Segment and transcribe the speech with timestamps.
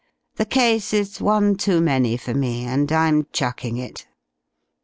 [0.37, 4.07] The case is one too many for me, and I'm chucking it."